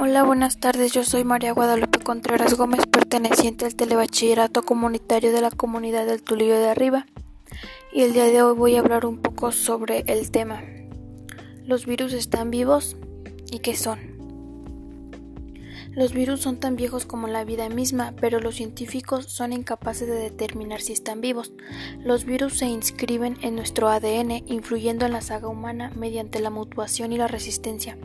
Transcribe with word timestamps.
Hola, 0.00 0.22
buenas 0.22 0.60
tardes. 0.60 0.92
Yo 0.92 1.02
soy 1.02 1.24
María 1.24 1.50
Guadalupe 1.52 1.98
Contreras 1.98 2.54
Gómez, 2.54 2.86
perteneciente 2.86 3.64
al 3.64 3.74
Telebachillerato 3.74 4.62
Comunitario 4.62 5.32
de 5.32 5.40
la 5.40 5.50
Comunidad 5.50 6.06
del 6.06 6.22
Tulillo 6.22 6.56
de 6.56 6.68
Arriba. 6.68 7.06
Y 7.92 8.02
el 8.02 8.12
día 8.12 8.26
de 8.26 8.40
hoy 8.40 8.56
voy 8.56 8.76
a 8.76 8.78
hablar 8.78 9.06
un 9.06 9.18
poco 9.18 9.50
sobre 9.50 10.04
el 10.06 10.30
tema. 10.30 10.62
¿Los 11.64 11.84
virus 11.84 12.12
están 12.12 12.52
vivos? 12.52 12.96
¿Y 13.50 13.58
qué 13.58 13.74
son? 13.74 13.98
Los 15.90 16.12
virus 16.12 16.42
son 16.42 16.60
tan 16.60 16.76
viejos 16.76 17.04
como 17.04 17.26
la 17.26 17.42
vida 17.42 17.68
misma, 17.68 18.14
pero 18.20 18.38
los 18.38 18.54
científicos 18.54 19.26
son 19.26 19.52
incapaces 19.52 20.06
de 20.06 20.14
determinar 20.14 20.80
si 20.80 20.92
están 20.92 21.20
vivos. 21.20 21.50
Los 22.04 22.24
virus 22.24 22.56
se 22.58 22.66
inscriben 22.66 23.36
en 23.42 23.56
nuestro 23.56 23.88
ADN, 23.88 24.44
influyendo 24.46 25.06
en 25.06 25.12
la 25.12 25.22
saga 25.22 25.48
humana 25.48 25.90
mediante 25.96 26.38
la 26.38 26.50
mutuación 26.50 27.12
y 27.12 27.18
la 27.18 27.26
resistencia. 27.26 27.98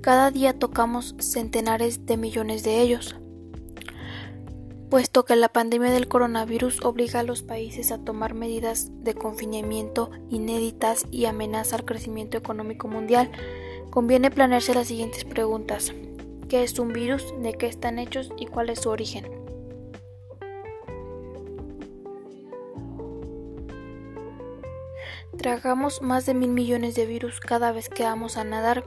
Cada 0.00 0.30
día 0.30 0.58
tocamos 0.58 1.14
centenares 1.18 2.06
de 2.06 2.16
millones 2.16 2.62
de 2.62 2.80
ellos, 2.80 3.16
puesto 4.90 5.24
que 5.24 5.34
la 5.34 5.48
pandemia 5.48 5.90
del 5.90 6.06
coronavirus 6.06 6.84
obliga 6.84 7.20
a 7.20 7.24
los 7.24 7.42
países 7.42 7.90
a 7.90 7.98
tomar 7.98 8.34
medidas 8.34 8.90
de 9.02 9.14
confinamiento 9.14 10.10
inéditas 10.30 11.06
y 11.10 11.24
amenaza 11.24 11.76
al 11.76 11.84
crecimiento 11.84 12.38
económico 12.38 12.86
mundial. 12.86 13.32
Conviene 13.90 14.30
planearse 14.30 14.74
las 14.74 14.86
siguientes 14.86 15.24
preguntas. 15.24 15.92
¿Qué 16.48 16.62
es 16.62 16.78
un 16.78 16.92
virus? 16.92 17.34
¿De 17.40 17.54
qué 17.54 17.66
están 17.66 17.98
hechos? 17.98 18.30
¿Y 18.36 18.46
cuál 18.46 18.70
es 18.70 18.82
su 18.82 18.90
origen? 18.90 19.28
Tragamos 25.38 26.02
más 26.02 26.26
de 26.26 26.34
mil 26.34 26.50
millones 26.50 26.94
de 26.94 27.06
virus 27.06 27.40
cada 27.40 27.72
vez 27.72 27.88
que 27.88 28.04
vamos 28.04 28.36
a 28.36 28.44
nadar 28.44 28.84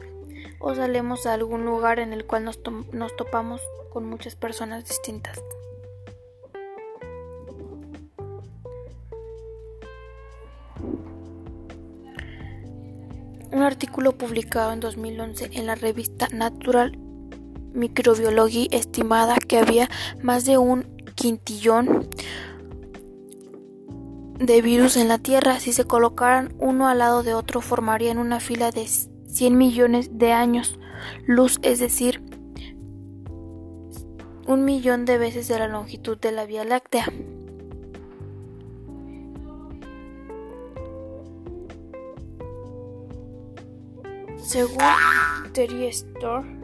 o 0.60 0.76
salemos 0.76 1.26
a 1.26 1.34
algún 1.34 1.66
lugar 1.66 2.00
en 2.00 2.14
el 2.14 2.26
cual 2.26 2.44
nos, 2.44 2.60
nos 2.92 3.16
topamos 3.16 3.62
con 3.92 4.06
muchas 4.06 4.36
personas 4.36 4.86
distintas. 4.86 5.42
Un 13.52 13.64
artículo 13.64 14.12
publicado 14.12 14.74
en 14.74 14.80
2011 14.82 15.50
en 15.54 15.66
la 15.66 15.76
revista 15.76 16.28
Natural 16.32 16.98
Microbiology 17.74 18.68
estimada 18.72 19.38
que 19.38 19.58
había 19.58 19.90
más 20.22 20.46
de 20.46 20.58
un 20.58 20.84
quintillón 21.16 22.10
de 24.40 24.62
virus 24.62 24.98
en 24.98 25.08
la 25.08 25.18
Tierra. 25.18 25.60
Si 25.60 25.74
se 25.74 25.86
colocaran 25.86 26.54
uno 26.60 26.88
al 26.88 27.00
lado 27.00 27.24
de 27.24 27.34
otro, 27.34 27.62
formarían 27.62 28.18
una 28.18 28.40
fila 28.40 28.72
de 28.72 28.84
100 29.38 29.56
millones 29.56 30.18
de 30.18 30.32
años 30.32 30.80
luz, 31.28 31.60
es 31.62 31.78
decir, 31.78 32.24
un 34.48 34.66
millón 34.66 35.06
de 35.06 35.20
veces 35.20 35.48
de 35.48 35.60
la 35.60 35.68
longitud 35.68 36.18
de 36.18 36.32
la 36.32 36.48
Vía 36.48 36.64
Láctea. 36.64 37.06
Según 44.38 44.82
Terry 45.54 45.86
Storr, 45.90 46.57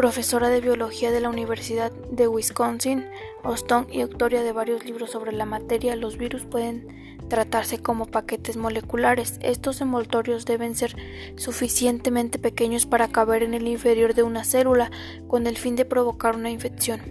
profesora 0.00 0.48
de 0.48 0.62
biología 0.62 1.10
de 1.10 1.20
la 1.20 1.28
Universidad 1.28 1.92
de 1.92 2.26
Wisconsin, 2.26 3.04
Austin 3.42 3.86
y 3.92 4.00
autoria 4.00 4.42
de 4.42 4.50
varios 4.50 4.82
libros 4.86 5.10
sobre 5.10 5.30
la 5.30 5.44
materia, 5.44 5.94
los 5.94 6.16
virus 6.16 6.46
pueden 6.46 7.18
tratarse 7.28 7.82
como 7.82 8.06
paquetes 8.06 8.56
moleculares. 8.56 9.38
Estos 9.42 9.82
envoltorios 9.82 10.46
deben 10.46 10.74
ser 10.74 10.96
suficientemente 11.36 12.38
pequeños 12.38 12.86
para 12.86 13.08
caber 13.08 13.42
en 13.42 13.52
el 13.52 13.68
inferior 13.68 14.14
de 14.14 14.22
una 14.22 14.42
célula 14.42 14.90
con 15.28 15.46
el 15.46 15.58
fin 15.58 15.76
de 15.76 15.84
provocar 15.84 16.34
una 16.34 16.48
infección. 16.48 17.02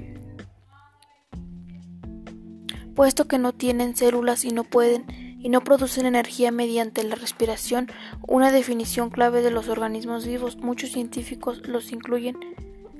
Puesto 2.96 3.28
que 3.28 3.38
no 3.38 3.54
tienen 3.54 3.96
células 3.96 4.44
y 4.46 4.50
no 4.50 4.64
pueden 4.64 5.06
y 5.40 5.50
no 5.50 5.64
producen 5.64 6.08
energía 6.08 6.52
mediante 6.52 7.04
la 7.04 7.14
respiración, 7.14 7.88
una 8.28 8.52
definición 8.52 9.12
clave 9.12 9.44
de 9.44 9.52
los 9.52 9.70
organismos 9.70 10.26
vivos, 10.26 10.58
muchos 10.58 10.90
científicos 10.90 11.68
los 11.68 11.92
incluyen 11.92 12.36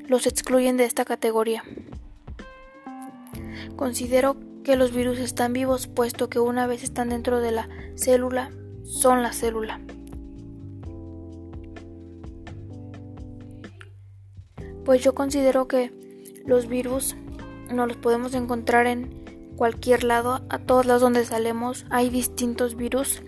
los 0.10 0.26
excluyen 0.26 0.76
de 0.76 0.86
esta 0.86 1.06
categoría. 1.06 1.64
Considero 3.76 4.36
que 4.64 4.76
los 4.76 4.92
virus 4.92 5.20
están 5.20 5.54
vivos, 5.54 5.88
puesto 5.88 6.30
que 6.30 6.40
una 6.40 6.68
vez 6.68 6.84
están 6.84 7.10
dentro 7.10 7.40
de 7.40 7.52
la 7.52 7.70
célula, 7.96 8.52
son 8.84 9.24
la 9.24 9.32
célula. 9.32 9.80
Pues 14.84 15.04
yo 15.04 15.14
considero 15.14 15.68
que 15.68 15.94
los 16.46 16.68
virus 16.68 17.16
no 17.72 17.86
los 17.86 17.98
podemos 17.98 18.34
encontrar 18.34 18.88
en 18.88 19.54
cualquier 19.56 20.04
lado, 20.04 20.42
a 20.50 20.58
todos 20.58 20.88
lados 20.88 21.04
donde 21.04 21.24
salemos 21.24 21.86
hay 21.92 22.10
distintos 22.10 22.76
virus 22.76 23.22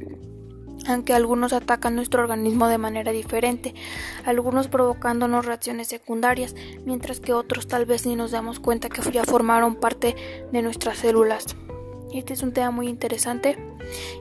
aunque 0.88 1.14
algunos 1.14 1.54
atacan 1.54 1.96
nuestro 1.96 2.24
organismo 2.24 2.68
de 2.68 2.78
manera 2.78 3.12
diferente, 3.12 3.74
algunos 4.26 4.68
provocándonos 4.68 5.46
reacciones 5.46 5.88
secundarias, 5.88 6.56
mientras 6.86 7.20
que 7.20 7.34
otros 7.34 7.68
tal 7.68 7.86
vez 7.86 8.06
ni 8.06 8.16
nos 8.16 8.32
damos 8.32 8.60
cuenta 8.60 8.90
que 8.90 9.02
ya 9.12 9.24
formaron 9.24 9.76
parte 9.76 10.16
de 10.52 10.62
nuestras 10.62 11.00
células. 11.00 11.56
Este 12.14 12.34
es 12.34 12.44
un 12.44 12.52
tema 12.52 12.72
muy 12.72 12.88
interesante 12.88 13.58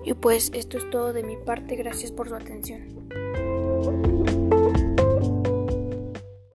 y 0.05 0.15
pues 0.15 0.53
esto 0.55 0.79
es 0.79 0.89
todo 0.91 1.13
de 1.13 1.25
mi 1.25 1.37
parte, 1.37 1.77
gracias 1.77 2.13
por 2.13 2.29
su 2.29 2.35
atención. 2.35 4.40